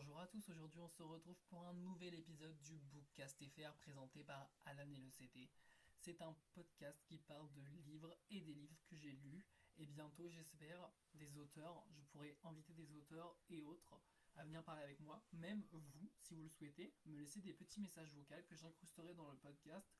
[0.00, 4.24] Bonjour à tous, aujourd'hui on se retrouve pour un nouvel épisode du Bookcast FR présenté
[4.24, 5.50] par Alan et le CT.
[5.98, 9.44] C'est un podcast qui parle de livres et des livres que j'ai lus
[9.76, 14.00] et bientôt j'espère des auteurs, je pourrai inviter des auteurs et autres
[14.36, 17.82] à venir parler avec moi, même vous si vous le souhaitez, me laisser des petits
[17.82, 19.92] messages vocaux que j'incrusterai dans le podcast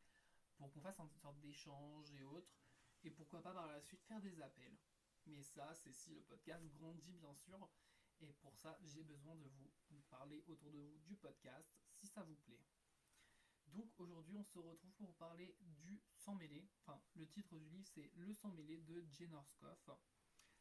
[0.57, 2.57] pour qu'on fasse une sorte d'échange et autres
[3.05, 4.79] et pourquoi pas par la suite faire des appels.
[5.27, 7.69] Mais ça c'est si le podcast grandit bien sûr
[8.21, 9.71] et pour ça, j'ai besoin de vous,
[10.09, 12.61] parler autour de vous du podcast, si ça vous plaît.
[13.69, 16.69] Donc aujourd'hui, on se retrouve pour parler du Sang mêlé.
[16.81, 19.89] Enfin, le titre du livre, c'est Le sang mêlé de Jane Orskoff.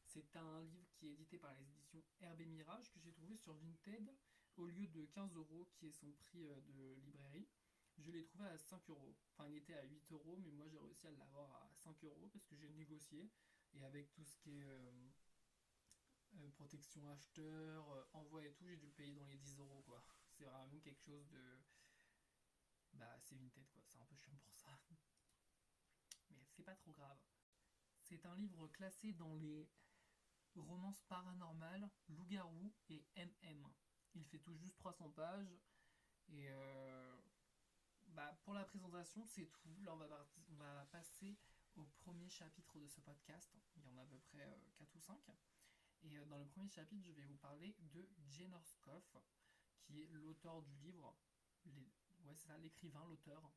[0.05, 3.54] C'est un livre qui est édité par les éditions Herbe Mirage que j'ai trouvé sur
[3.54, 4.13] Vinted
[4.57, 7.48] au lieu de 15 euros qui est son prix euh, de librairie.
[7.98, 9.16] Je l'ai trouvé à 5 euros.
[9.32, 12.30] Enfin, il était à 8 euros, mais moi j'ai réussi à l'avoir à 5 euros
[12.32, 13.30] parce que j'ai négocié.
[13.73, 15.10] Et avec tout ce qui est euh,
[16.60, 20.04] protection acheteur, euh, envoi et tout, j'ai dû payer dans les 10 euros quoi.
[20.32, 21.60] C'est vraiment quelque chose de.
[22.94, 24.77] Bah, c'est une tête quoi, c'est un peu chiant pour ça.
[26.32, 27.18] Mais c'est pas trop grave.
[28.02, 29.70] C'est un livre classé dans les
[30.55, 33.68] romances paranormales, loup-garou et MM.
[34.16, 35.55] Il fait tout juste 300 pages.
[36.30, 37.18] Et euh,
[38.08, 39.82] bah, pour la présentation, c'est tout.
[39.84, 41.38] Là, on va, on va passer
[41.76, 43.55] au premier chapitre de ce podcast.
[43.77, 45.18] Il y en a à peu près 4 ou 5.
[46.04, 49.18] Et euh, dans le premier chapitre, je vais vous parler de Jane Orskoff,
[49.82, 51.18] qui est l'auteur du livre.
[51.66, 53.52] Ouais, c'est ça, l'écrivain, l'auteur.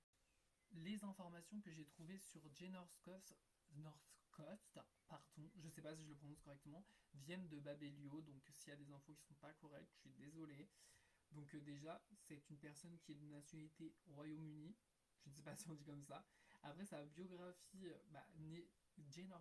[0.72, 3.32] Les informations que j'ai trouvées sur Jane Orskoff,
[3.72, 8.22] Northcote, pardon, je sais pas si je le prononce correctement, viennent de Babelio.
[8.22, 10.70] Donc s'il y a des infos qui sont pas correctes, je suis désolé.
[11.32, 14.74] Donc euh, déjà, c'est une personne qui est de nationalité Royaume-Uni.
[15.24, 16.24] Je ne sais pas si on dit comme ça.
[16.62, 18.26] Après sa biographie, bah,
[19.10, 19.32] Jane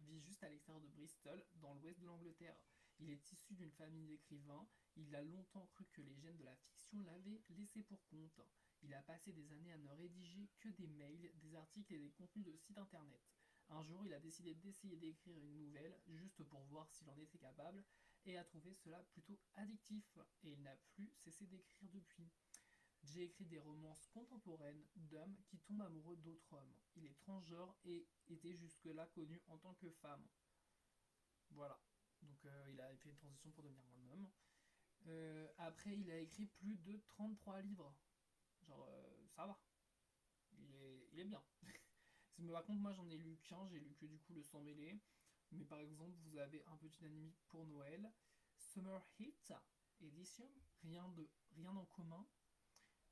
[0.00, 2.56] vit juste à l'extérieur de Bristol, dans l'ouest de l'Angleterre.
[2.98, 4.68] Il est issu d'une famille d'écrivains.
[4.96, 8.40] Il a longtemps cru que les gènes de la fiction l'avaient laissé pour compte.
[8.82, 12.10] Il a passé des années à ne rédiger que des mails, des articles et des
[12.10, 13.22] contenus de sites internet.
[13.68, 17.38] Un jour, il a décidé d'essayer d'écrire une nouvelle, juste pour voir s'il en était
[17.38, 17.84] capable,
[18.26, 22.30] et a trouvé cela plutôt addictif, et il n'a plus cessé d'écrire depuis.
[23.02, 26.72] J'ai écrit des romances contemporaines d'hommes qui tombent amoureux d'autres hommes.
[26.96, 30.24] Il est transgenre et était jusque-là connu en tant que femme.
[31.50, 31.80] Voilà.
[32.22, 34.30] Donc euh, il a fait une transition pour devenir un homme.
[35.06, 37.92] Euh, après, il a écrit plus de 33 livres.
[38.62, 39.60] Genre, euh, ça va.
[40.58, 41.42] Il est, il est bien.
[42.38, 44.60] Mais par contre, moi j'en ai lu qu'un, j'ai lu que du coup le sang
[44.60, 44.96] mêlé.
[45.50, 48.12] Mais par exemple, vous avez un petit anime pour Noël.
[48.54, 49.52] Summer Hit
[50.00, 50.48] Edition.
[50.82, 52.26] Rien, de, rien en commun.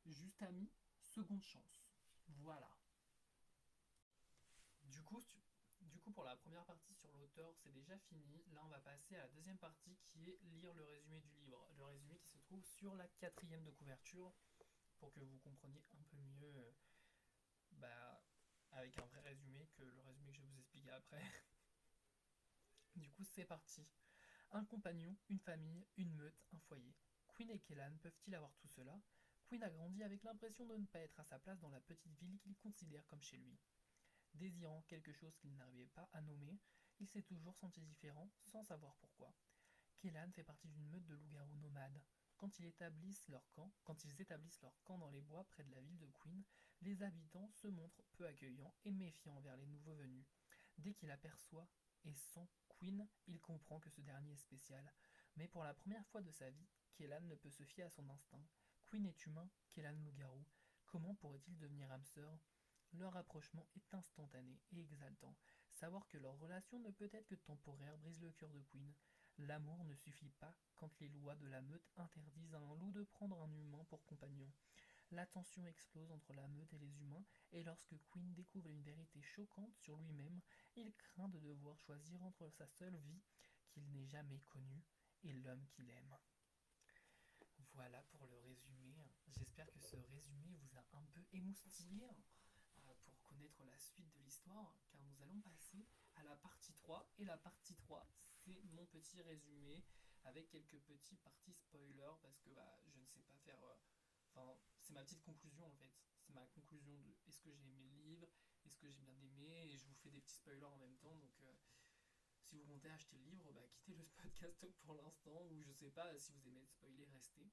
[0.07, 1.87] Juste ami, seconde chance.
[2.29, 2.71] Voilà.
[4.83, 5.03] Du
[5.99, 8.43] coup, pour la première partie sur l'auteur, c'est déjà fini.
[8.53, 11.67] Là, on va passer à la deuxième partie qui est lire le résumé du livre.
[11.77, 14.33] Le résumé qui se trouve sur la quatrième de couverture
[14.99, 16.73] pour que vous compreniez un peu mieux, euh,
[17.73, 18.23] bah,
[18.73, 21.23] avec un vrai résumé que le résumé que je vais vous expliquer après.
[22.97, 23.87] du coup, c'est parti.
[24.51, 26.95] Un compagnon, une famille, une meute, un foyer.
[27.29, 29.01] Queen et Kellan peuvent-ils avoir tout cela?
[29.51, 32.17] Queen a grandi avec l'impression de ne pas être à sa place dans la petite
[32.21, 33.59] ville qu'il considère comme chez lui.
[34.35, 36.61] Désirant quelque chose qu'il n'arrivait pas à nommer,
[37.01, 39.35] il s'est toujours senti différent sans savoir pourquoi.
[39.99, 42.01] Kellan fait partie d'une meute de loups-garous nomades.
[42.37, 45.71] Quand ils, établissent leur camp, quand ils établissent leur camp dans les bois près de
[45.73, 46.45] la ville de Queen,
[46.83, 50.27] les habitants se montrent peu accueillants et méfiants envers les nouveaux venus.
[50.79, 51.69] Dès qu'il aperçoit
[52.05, 54.95] et sent Queen, il comprend que ce dernier est spécial.
[55.35, 58.09] Mais pour la première fois de sa vie, Kellan ne peut se fier à son
[58.11, 58.47] instinct.
[58.91, 60.45] Queen est humain, Kellan loup-garou.
[60.87, 62.37] Comment pourrait-il devenir âme sœur?
[62.95, 65.37] Leur rapprochement est instantané et exaltant.
[65.71, 68.93] Savoir que leur relation ne peut être que temporaire brise le cœur de Queen.
[69.39, 73.05] L'amour ne suffit pas quand les lois de la meute interdisent à un loup de
[73.05, 74.51] prendre un humain pour compagnon.
[75.13, 79.23] La tension explose entre la meute et les humains, et lorsque Queen découvre une vérité
[79.23, 80.41] choquante sur lui-même,
[80.75, 83.23] il craint de devoir choisir entre sa seule vie,
[83.69, 84.83] qu'il n'ait jamais connue,
[85.23, 86.17] et l'homme qu'il aime.
[87.73, 88.95] Voilà pour le résumé.
[89.29, 92.11] J'espère que ce résumé vous a un peu émoustillé.
[92.79, 95.87] Euh, pour connaître la suite de l'histoire, car nous allons passer
[96.17, 97.15] à la partie 3.
[97.19, 99.85] Et la partie 3, c'est mon petit résumé
[100.25, 103.63] avec quelques petits parties spoilers, parce que bah, je ne sais pas faire...
[103.63, 103.75] Euh,
[104.29, 105.93] enfin, c'est ma petite conclusion en fait.
[106.21, 108.29] C'est ma conclusion de est-ce que j'ai aimé le livre,
[108.65, 111.17] est-ce que j'ai bien aimé, et je vous fais des petits spoilers en même temps.
[111.17, 111.55] Donc, euh,
[112.51, 115.91] si vous comptez acheter le livre, bah, quittez le podcast pour l'instant, ou je sais
[115.91, 117.49] pas, si vous aimez spoiler, restez.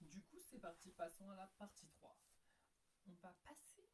[0.00, 2.16] Du coup, c'est parti, passons à la partie 3
[3.08, 3.90] on va passer.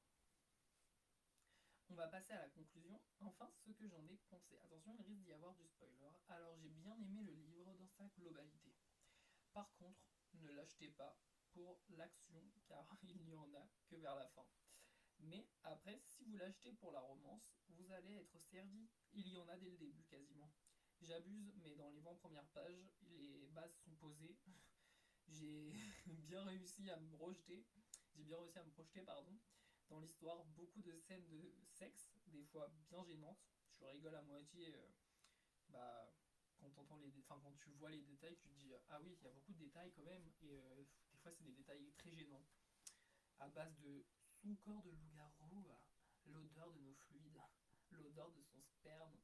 [1.88, 3.00] On va passer à la conclusion.
[3.20, 4.58] Enfin, ce que j'en ai pensé.
[4.58, 6.10] Attention, il risque d'y avoir du spoiler.
[6.28, 8.74] Alors, j'ai bien aimé le livre dans sa globalité.
[9.54, 10.02] Par contre,
[10.34, 11.18] ne l'achetez pas
[11.54, 14.46] pour l'action car il n'y en a que vers la fin.
[15.20, 18.88] Mais après, si vous l'achetez pour la romance, vous allez être servi.
[19.12, 20.50] Il y en a dès le début quasiment.
[21.00, 24.36] J'abuse, mais dans les 20 premières pages, les bases sont posées.
[25.28, 25.72] J'ai
[26.06, 27.66] bien réussi à me projeter.
[28.14, 29.38] J'ai bien réussi à me projeter, pardon,
[29.88, 30.44] dans l'histoire.
[30.56, 33.38] Beaucoup de scènes de sexe, des fois bien gênantes.
[33.72, 34.74] Tu rigoles à moitié.
[34.74, 34.88] Euh,
[35.68, 36.12] bah,
[36.88, 39.28] quand, les enfin, quand tu vois les détails, tu te dis ah oui, il y
[39.28, 40.28] a beaucoup de détails quand même.
[40.42, 42.44] Et euh, des fois, c'est des détails très gênants.
[43.38, 44.04] À base de
[44.42, 45.76] son corps de loup-garou,
[46.26, 47.42] l'odeur de nos fluides,
[47.92, 49.18] l'odeur de son sperme.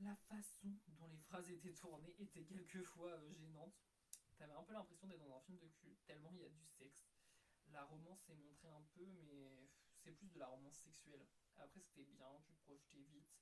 [0.00, 3.74] La façon dont les phrases étaient tournées était quelquefois euh, gênante.
[4.36, 6.64] T'avais un peu l'impression d'être dans un film de cul, tellement il y a du
[6.66, 7.06] sexe.
[7.68, 11.26] La romance est montrée un peu, mais c'est plus de la romance sexuelle.
[11.56, 13.32] Après, c'était bien, tu projetais vite.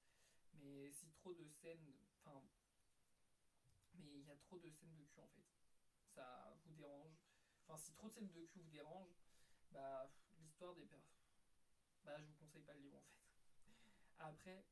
[0.54, 1.94] Mais si trop de scènes.
[2.18, 2.42] Enfin.
[3.94, 5.46] Mais il y a trop de scènes de cul en fait.
[6.14, 7.16] Ça vous dérange.
[7.62, 9.16] Enfin, si trop de scènes de cul vous dérangent,
[9.70, 10.10] bah,
[10.70, 11.02] des pères.
[12.04, 13.18] Bah, je vous conseille pas le livre en fait.
[14.18, 14.64] Après,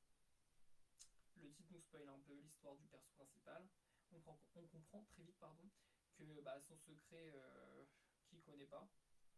[1.35, 3.69] le titre nous spoil un peu l'histoire du perso principal.
[4.13, 4.21] On,
[4.55, 5.69] on, comprend très vite pardon,
[6.17, 7.85] que bah, son secret, euh,
[8.29, 8.89] qui connaît pas.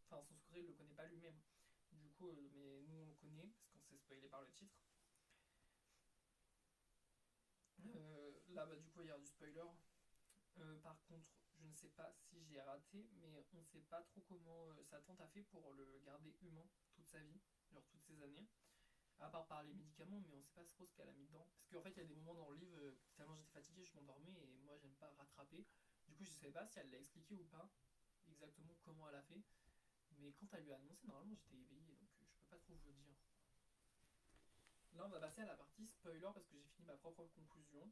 [0.05, 1.41] Enfin, son secret, il le connaît pas lui-même.
[1.91, 4.77] Du coup, euh, mais nous on le connaît parce qu'on s'est spoilé par le titre.
[7.97, 9.65] Euh, là, bah, du coup, il y a du spoiler.
[10.83, 11.31] Par contre,
[11.63, 14.83] je ne sais pas si j'ai raté, mais on ne sait pas trop comment euh,
[14.83, 18.49] sa tante a fait pour le garder humain toute sa vie, genre toutes ces années.
[19.21, 21.27] À part par les médicaments, mais on ne sait pas trop ce qu'elle a mis
[21.27, 21.47] dedans.
[21.61, 22.77] Parce qu'en fait, il y a des moments dans le livre,
[23.15, 25.65] tellement j'étais fatigué, je m'endormais et moi, j'aime pas rattraper.
[26.09, 27.71] Du coup, je ne savais pas si elle l'a expliqué ou pas,
[28.27, 29.43] exactement comment elle a fait.
[30.19, 32.91] Mais quand elle lui a annoncé, normalement, j'étais éveillé, donc je peux pas trop vous
[32.91, 33.15] le dire.
[34.95, 37.91] Là, on va passer à la partie spoiler parce que j'ai fini ma propre conclusion.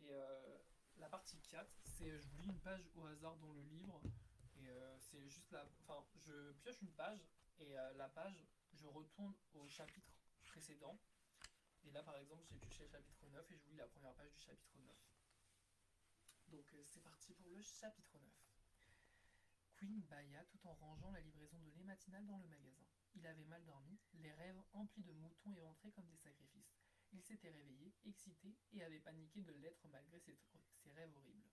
[0.00, 0.58] Et euh,
[1.00, 4.00] la partie 4, c'est je vous lis une page au hasard dans le livre.
[4.56, 5.66] Et euh, c'est juste la.
[5.80, 7.26] Enfin, je pioche une page
[7.58, 10.12] et euh, la page, je retourne au chapitre
[10.44, 10.98] précédent.
[11.84, 14.30] Et là, par exemple, j'ai pioché le chapitre 9 et je lis la première page
[14.32, 14.94] du chapitre 9.
[16.48, 18.30] Donc, c'est parti pour le chapitre 9.
[19.76, 22.84] Queen bâilla tout en rangeant la livraison de lait matinal dans le magasin.
[23.14, 26.76] Il avait mal dormi, les rêves emplis de moutons éventrés comme des sacrifices.
[27.12, 28.49] Il s'était réveillé, excité, et
[29.00, 30.38] paniqué de l'être malgré ses,
[30.92, 31.50] rêves horribles.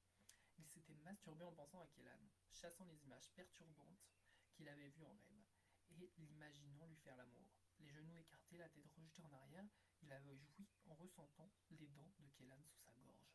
[0.58, 2.20] Il s'était masturbé en pensant à Kellan,
[2.52, 4.06] chassant les images perturbantes
[4.54, 5.46] qu'il avait vues en rêve,
[5.92, 7.48] et l'imaginant lui faire l'amour.
[7.80, 9.68] Les genoux écartés, la tête rejetée en arrière,
[10.02, 13.28] il avait joui en ressentant les dents de Kellan sous sa gorge.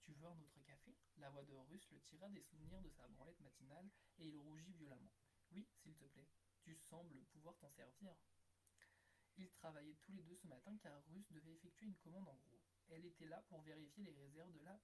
[0.00, 0.96] Tu veux un autre café?
[1.18, 3.88] La voix de Russe le tira des souvenirs de sa branlette matinale
[4.18, 5.12] et il rougit violemment.
[5.52, 6.28] Oui, s'il te plaît.
[6.60, 8.16] Tu sembles pouvoir t'en servir.
[9.36, 12.60] Ils travaillaient tous les deux ce matin car Russe devait effectuer une commande en gros.
[12.88, 14.80] Elle était là pour vérifier les réserves de la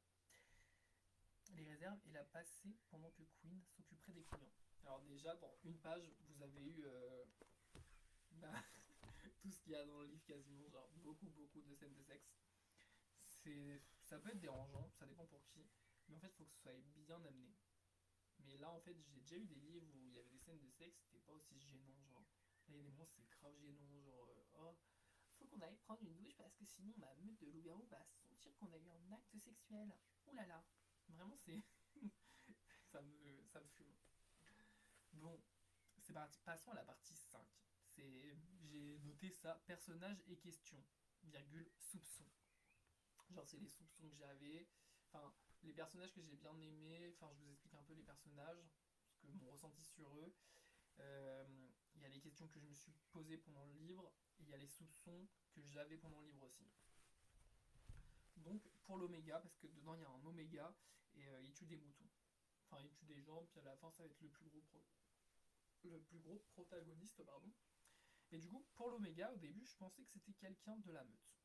[1.54, 4.52] les réserves et la passer pendant que Queen s'occuperait des clients.
[4.82, 7.24] Alors déjà, dans une page, vous avez eu euh,
[8.32, 8.64] bah,
[9.40, 12.02] tout ce qu'il y a dans le livre quasiment, genre beaucoup beaucoup de scènes de
[12.02, 12.36] sexe.
[13.26, 15.66] C'est, ça peut être dérangeant, ça dépend pour qui,
[16.08, 17.54] mais en fait, il faut que ce soit bien amené.
[18.40, 20.60] Mais là, en fait, j'ai déjà eu des livres où il y avait des scènes
[20.60, 22.24] de sexe, c'était pas aussi gênant, genre.
[22.68, 24.76] Là, il y a des moments, c'est grave gênant, genre, euh, oh,
[25.38, 28.54] faut qu'on aille prendre une douche parce que sinon ma meute de loup-garou va sentir
[28.56, 29.92] qu'on a eu un acte sexuel.
[30.26, 30.64] Ouh là là,
[31.08, 31.62] vraiment, c'est.
[32.86, 33.94] ça, me, ça me fume.
[35.12, 35.40] Bon,
[36.00, 36.40] c'est parti.
[36.44, 37.40] Passons à la partie 5.
[37.96, 40.84] J'ai noté ça, personnage et question,
[41.24, 42.24] virgule, soupçon.
[43.30, 44.68] Genre, c'est les soupçons que j'avais.
[45.06, 48.70] Enfin, les personnages que j'ai bien aimés, enfin je vous explique un peu les personnages,
[49.14, 50.34] ce que mon ressenti sur eux.
[51.00, 51.44] Euh,
[51.98, 54.48] il y a les questions que je me suis posées pendant le livre, et il
[54.48, 56.70] y a les soupçons que j'avais pendant le livre aussi.
[58.36, 60.74] Donc pour l'oméga, parce que dedans il y a un oméga,
[61.14, 62.08] et euh, il tue des moutons.
[62.64, 64.62] Enfin il tue des gens, puis à la fin ça va être le plus gros,
[65.84, 67.22] le plus gros protagoniste.
[67.24, 67.52] pardon.
[68.30, 71.36] Et du coup, pour l'oméga, au début, je pensais que c'était quelqu'un de la meute,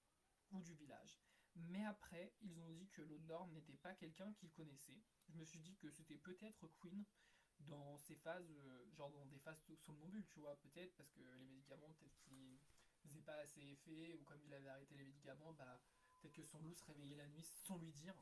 [0.51, 1.19] ou du village.
[1.55, 5.01] Mais après, ils ont dit que l'Odor n'était pas quelqu'un qu'ils connaissaient.
[5.29, 7.05] Je me suis dit que c'était peut-être Queen
[7.67, 11.46] dans ces phases, euh, genre dans des phases somnambules, tu vois, peut-être, parce que les
[11.46, 12.60] médicaments, peut-être qu'ils
[13.03, 15.82] faisaient pas assez effet, ou comme il avait arrêté les médicaments, bah,
[16.20, 18.15] peut-être que son loup se réveillait la nuit sans lui dire.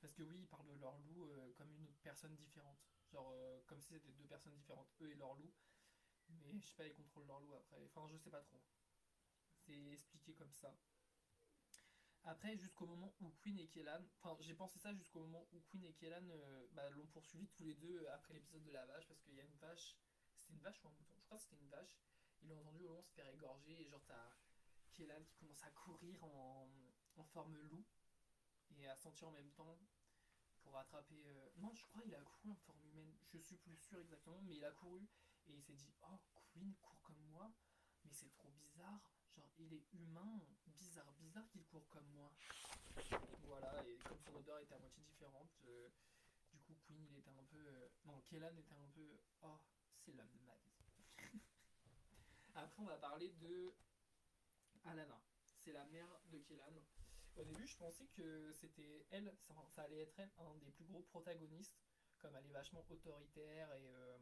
[0.00, 2.80] Parce que oui, ils parlent de leur loup euh, comme une personne différente.
[3.12, 5.52] Genre, euh, comme si c'était deux personnes différentes, eux et leur loup.
[6.28, 7.84] Mais je sais pas, ils contrôlent leur loup après.
[7.84, 8.60] Enfin, je sais pas trop.
[9.58, 10.74] C'est expliqué comme ça.
[12.24, 15.84] Après, jusqu'au moment où Queen et Kellan, enfin, j'ai pensé ça jusqu'au moment où Queen
[15.84, 19.20] et Kellan euh, bah, l'ont poursuivi tous les deux après l'épisode de la vache, parce
[19.22, 19.96] qu'il y a une vache,
[20.36, 21.16] c'était une vache ou un mouton?
[21.18, 21.98] Je crois que c'était une vache.
[22.42, 24.30] Ils l'ont entendu au loin se faire égorger, et genre, t'as
[24.92, 26.68] Kellan qui commence à courir en,
[27.32, 27.84] forme loup,
[28.76, 29.78] et à sentir en même temps
[30.62, 31.26] pour attraper.
[31.26, 33.12] Euh, non, je crois qu'il a couru couru en forme humaine.
[33.32, 35.08] Je suis plus sûr exactement, mais il a couru
[35.46, 36.18] et il s'est dit Oh,
[36.52, 37.52] Queen court comme moi,
[38.04, 39.00] mais c'est trop bizarre.
[39.36, 42.32] Genre, il est humain, bizarre, bizarre qu'il court comme moi.
[43.44, 45.88] Voilà, et comme son odeur était à moitié différente, euh,
[46.52, 47.58] du coup, Queen, il était un peu.
[47.58, 49.18] euh, non, Kellan était un peu.
[49.42, 49.58] Oh,
[49.96, 50.72] c'est l'homme de ma vie.
[52.54, 53.74] Après, on va parler de
[54.84, 55.20] Alana.
[55.56, 56.72] C'est la mère de Kellan.
[57.36, 61.00] Au début, je pensais que c'était elle, ça, allait être elle, un des plus gros
[61.02, 61.80] protagonistes,
[62.18, 64.18] comme elle est vachement autoritaire et, euh,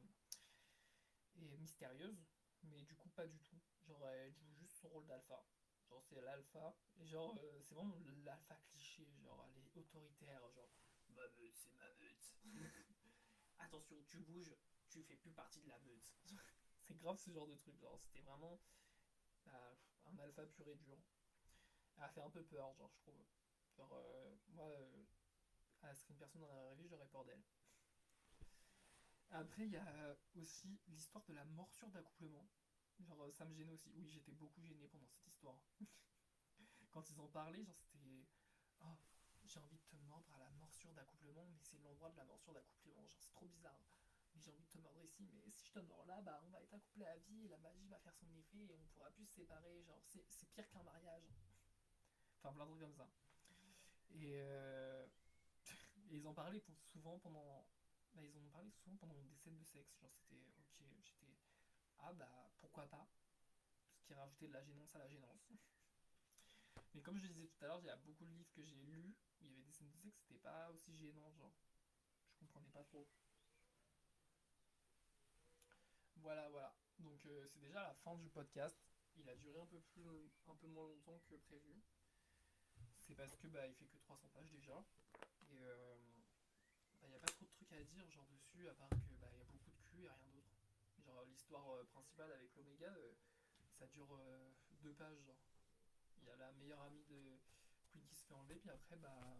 [1.41, 2.25] et mystérieuse,
[2.65, 3.61] mais du coup, pas du tout.
[3.87, 5.45] Genre, elle joue juste son rôle d'alpha.
[5.89, 10.71] Genre, c'est l'alpha, et genre, euh, c'est vraiment l'alpha cliché, genre, elle est autoritaire, genre,
[11.09, 12.35] ma meute, c'est ma meute.
[13.59, 14.55] Attention, tu bouges,
[14.89, 16.15] tu fais plus partie de la meute.
[16.81, 18.61] c'est grave ce genre de truc, genre, c'était vraiment
[19.45, 19.77] bah,
[20.07, 20.99] un alpha pur et dur.
[21.97, 23.27] Elle a fait un peu peur, genre, je trouve.
[23.77, 25.05] Genre, euh, moi, euh,
[25.83, 27.43] elle serait une personne la vraie vie, j'aurais peur d'elle.
[29.31, 32.49] Après, il y a aussi l'histoire de la morsure d'accouplement.
[33.01, 33.91] Genre, euh, ça me gênait aussi.
[33.95, 35.63] Oui, j'étais beaucoup gêné pendant cette histoire.
[36.91, 38.27] Quand ils en parlaient, genre, c'était.
[38.81, 38.97] Oh,
[39.45, 42.53] j'ai envie de te mordre à la morsure d'accouplement, mais c'est l'endroit de la morsure
[42.53, 43.07] d'accouplement.
[43.07, 43.81] Genre, c'est trop bizarre.
[44.35, 46.51] Mais j'ai envie de te mordre ici, mais si je te mords là, bah, on
[46.51, 49.11] va être accouplé à vie et la magie va faire son effet et on pourra
[49.11, 49.83] plus se séparer.
[49.83, 51.25] Genre, c'est pire qu'un mariage.
[52.39, 53.09] Enfin, plein de trucs comme ça.
[54.11, 55.07] Et, euh,
[56.11, 57.67] et ils en parlaient souvent pendant.
[58.15, 59.99] Bah, ils en ont parlé souvent pendant des scènes de sexe.
[60.01, 61.39] Genre, c'était ok, j'étais.
[61.99, 63.07] Ah, bah, pourquoi pas?
[63.99, 65.51] Ce qui rajoutait de la gênance à la gênance.
[66.95, 68.83] Mais comme je disais tout à l'heure, il y a beaucoup de livres que j'ai
[68.83, 71.53] lus où il y avait des scènes de sexe, c'était pas aussi gênant, genre.
[72.33, 73.09] Je comprenais pas trop.
[76.17, 76.75] Voilà, voilà.
[76.99, 78.77] Donc, euh, c'est déjà la fin du podcast.
[79.17, 81.81] Il a duré un peu plus, un peu moins longtemps que prévu.
[83.01, 84.85] C'est parce que bah il fait que 300 pages déjà.
[85.51, 85.97] Et euh,
[87.01, 87.80] bah, il n'y a pas trop de trucs à
[88.11, 90.51] genre dessus à part que bah y a beaucoup de cul et rien d'autre.
[91.05, 93.15] Genre l'histoire euh, principale avec l'Oméga, euh,
[93.79, 94.51] ça dure euh,
[94.83, 95.41] deux pages genre.
[96.19, 97.41] Il y a la meilleure amie de
[97.89, 99.37] Queen qui se fait enlever puis après bah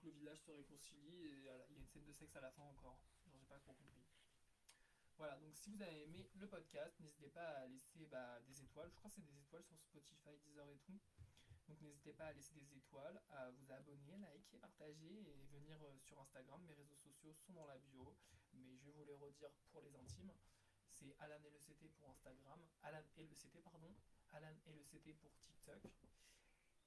[0.00, 2.50] tout le village se réconcilie et il y a une scène de sexe à la
[2.50, 2.98] fin encore.
[3.26, 4.06] Genre j'ai pas trop compris.
[5.18, 8.88] Voilà, donc si vous avez aimé le podcast, n'hésitez pas à laisser bah, des étoiles.
[8.88, 10.98] Je crois que c'est des étoiles sur Spotify, Deezer et tout.
[11.70, 15.96] Donc n'hésitez pas à laisser des étoiles, à vous abonner, liker, partager et venir euh,
[16.00, 16.60] sur Instagram.
[16.66, 18.16] Mes réseaux sociaux sont dans la bio,
[18.54, 20.32] mais je vais vous les redire pour les intimes.
[20.90, 23.94] C'est Alan et le CT pour Instagram, Alan et le CT pardon,
[24.30, 25.80] Alan et le CT pour TikTok.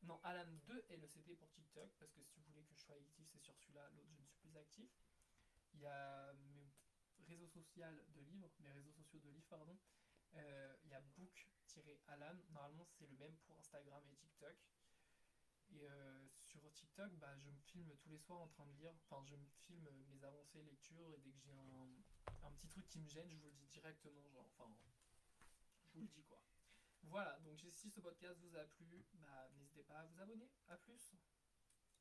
[0.02, 2.82] Non, Alan 2 et le CT pour TikTok, parce que si vous voulez que je
[2.82, 4.90] sois actif, c'est sur celui-là, l'autre je ne suis plus actif.
[5.75, 6.74] Il y a mes
[7.25, 9.80] réseaux sociaux de livres, mes réseaux sociaux de livres, pardon.
[10.36, 14.56] Euh, il y a book-alan, normalement c'est le même pour Instagram et TikTok.
[15.72, 18.94] Et euh, sur TikTok, bah, je me filme tous les soirs en train de lire.
[19.04, 23.00] Enfin, je me filme mes avancées lecture et dès que j'ai un, petit truc qui
[23.00, 24.30] me gêne, je vous le dis directement.
[24.30, 24.72] Genre, enfin,
[25.86, 26.42] je vous le dis quoi.
[27.04, 30.50] Voilà, donc si ce podcast vous a plu, bah, n'hésitez pas à vous abonner.
[30.68, 31.16] A plus